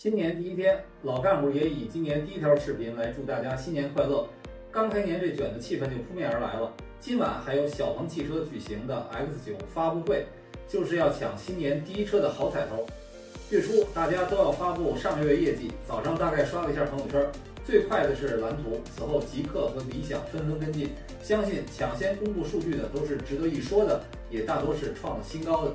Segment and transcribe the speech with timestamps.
[0.00, 4.28] 新年第一天，老干部也以今年第一条视频来祝大家新年快乐。
[4.70, 6.72] 刚开年这卷的气氛就扑面而来了。
[7.00, 10.24] 今晚还有小鹏汽车举行的 X9 发布会，
[10.68, 12.86] 就是要抢新年第一车的好彩头。
[13.50, 17.20] 月初大家都要发布上个月业绩，早上大概刷了一下朋友圈，
[17.66, 20.90] 最快的是蓝图，此后极客和理想纷纷跟进。
[21.24, 25.72] 相信抢先公布数据的都是值得一说的，也大多是创了新高的。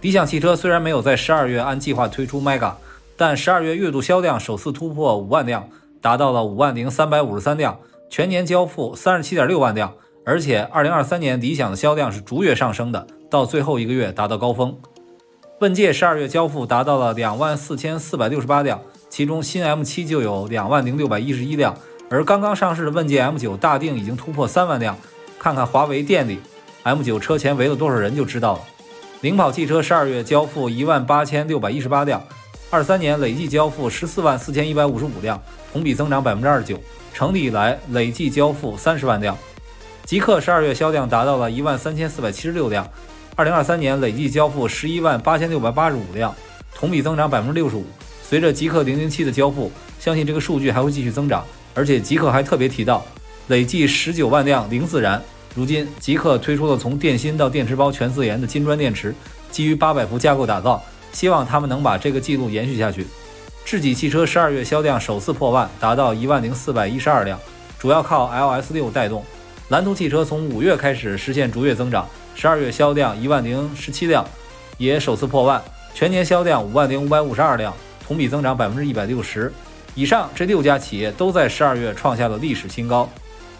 [0.00, 2.74] 理想汽车虽然没有在十二月按计划推出 Mega。
[3.20, 5.68] 但十二月月度销量首次突破五万辆，
[6.00, 9.92] 达到了五万零三百五十三辆，全年交付三十七点六万辆，
[10.24, 14.74] 而且二零二三年理想的销量是逐月上升的，到最后一个月达到高峰。
[15.58, 21.76] 问界十二月交付达到了两万四千四百六十八辆，其中新 M7 就有两万零六百一十一辆，
[22.08, 24.96] 而刚刚上市的问界 M9 大定已经突破三万辆。
[25.38, 26.40] 看看华为店里
[26.84, 28.60] ，M9 车前围了多少人就知道了。
[29.20, 32.22] 领跑汽车十二月交付一万八千六百一十八辆。
[32.72, 35.42] 二三年累计交付十四万四千一百五十五辆，
[35.72, 36.80] 同比增长百分之二十九。
[37.12, 39.36] 成立以来累计交付三十万辆。
[40.04, 42.88] 极客十二月销量达到了一万三千四百七十六辆，
[43.34, 46.32] 二零二三年累计交付十一万八千六百八十五辆，
[46.72, 47.84] 同比增长百分之六十五。
[48.22, 51.44] 随着极客零零七的交付，相信这个数据还会继续增长。
[51.74, 53.04] 而且极客还特别提到，
[53.48, 55.20] 累计十九万辆零自燃。
[55.56, 59.12] 如今极客推出了从电芯到电池包全自研的金砖电池，
[59.50, 60.80] 基于八百伏架构打造。
[61.12, 63.06] 希望他们能把这个记录延续下去。
[63.64, 67.38] 智己汽车十二月销量首次破万，达到一万零四百一十二辆，
[67.78, 69.24] 主要靠 LS 六带动。
[69.68, 74.26] 蓝图汽车从五月开始实现逐月增长，十二月销量一万零十七辆，
[74.78, 75.62] 也首次破万，
[75.94, 77.72] 全年销量五万零五百五十二辆，
[78.04, 79.52] 同比增长百分之一百六十。
[79.94, 83.08] 以上这六家企业都在十二月创下了历史新高。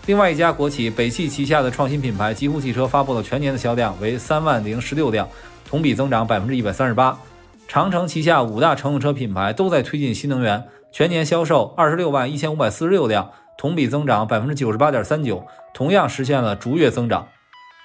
[0.06, 5.28] 另外一家国企北汽旗下的创新品牌极狐汽车发布了全年的销量为三万零十六辆，
[5.68, 7.16] 同比增长百分之一百三十八。
[7.70, 17.28] 长城旗下五大乘用车品牌都在推进新能源，全年销售二十六万一千五百四十六辆，同比增长百分之九十八点三九，同样实现了逐月增长。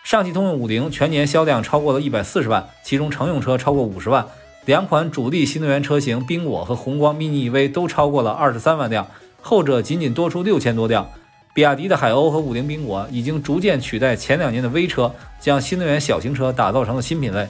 [0.03, 4.25] 上汽通用五菱全年销量超过了一百四十万，其中乘用车超过五十万，
[4.65, 9.05] 两款主力新能源车型缤果和宏光 mini EV 都超过了二十三万辆，
[9.43, 11.07] 后者仅仅多出六千多辆。
[11.53, 17.47] 比亚迪的海鸥和五菱缤果已经逐渐取代前两年的微车，将新能源小型车打造成了新品类。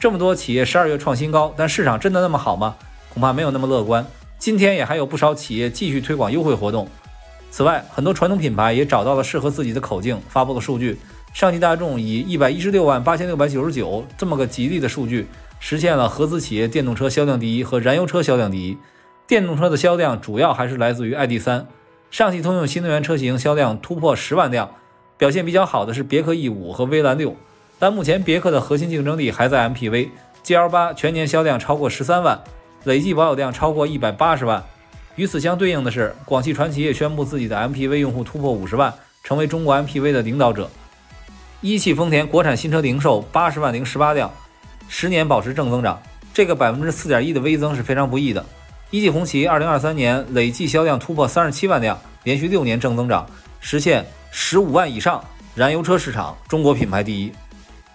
[0.00, 2.74] 这么多企业十二月创新高，但市场真的那么好吗？
[3.12, 4.06] 恐怕没有那么乐观。
[4.38, 6.88] 今天也还有不少企业继续推广优惠活动。
[7.50, 10.98] 此外，很多传统品牌也找到了适合自己的口径，发布了数据。
[11.34, 15.26] 上汽大众以一百一十六万八千六百九十九这么个吉利的数据，
[15.58, 18.78] 实现了合资企业电动车销量第一和燃油车销量第一。
[19.26, 21.66] 电动车的销量主要还是来自于 ID.3。
[22.10, 24.70] 上汽通用新能源车型销量突破十万辆，
[25.18, 27.36] 表现比较好的是别克 E5 和威兰六。
[27.80, 32.38] 但目前别克的核心竞争力还在 MPV，GL8 全年销量超过十三万，
[32.84, 34.62] 累计保有量超过一百八十万。
[35.16, 38.92] 与此相对应的是，广汽传祺也宣布自己的 MPV 用户突破五十万，
[39.24, 40.70] 成为中国 MPV 的领导者。
[41.62, 44.30] 一汽丰田国产新车零售八十万零十八辆，
[44.86, 45.98] 十年保持正增长，
[46.34, 48.44] 这个百分之四点一的微增是非常不易的。
[48.90, 53.26] 一汽红旗二零二三年累计销量突破三十七万辆，连续六年正增长，
[53.58, 55.24] 实现十五万以上
[55.54, 57.32] 燃油车市场中国品牌第一。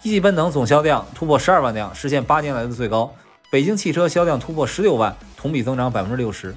[0.06, 3.12] 一汽奔腾总销量突破十二万辆，实现八年来的最高。
[3.50, 6.54] 北京汽车销量突破十六万，同比增长百分之六十。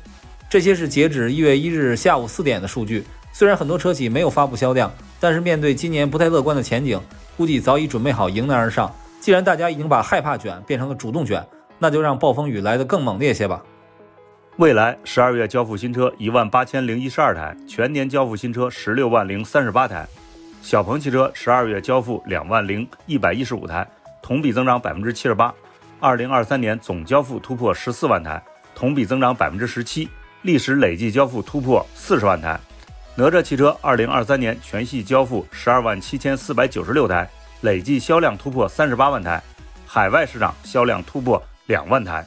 [0.50, 3.02] 这些是截止一月一日下午四点的数据。
[3.32, 7.00] 虽然很多车企没有发布销量，但是面对今年不太乐观的前景，
[7.38, 8.94] 估计早已准备好迎难而上。
[9.18, 11.42] 既然大家已经把害怕卷变成了主动卷，
[11.78, 13.64] 那就让暴风雨来得更猛烈些吧。
[14.58, 20.06] 未来十二月交付新车一万八千零一十二台，全年交付新车十六万零三十八台。
[20.62, 23.86] 小鹏汽车十二月交付两万零一百一十五台，
[24.20, 25.52] 同比增长百分之七十八。
[25.98, 28.42] 二零二三年总交付突破十四万台，
[28.74, 30.08] 同比增长百分之十七，
[30.42, 32.58] 历史累计交付突破四十万台。
[33.16, 37.28] 哪吒汽车二零二三年全系交付十二万七千四百九十六台，
[37.62, 39.42] 累计销量突破三十八万台，
[39.86, 42.24] 海外市场销量突破两万台。